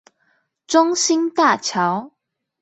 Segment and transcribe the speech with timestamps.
[0.65, 2.13] 中興大橋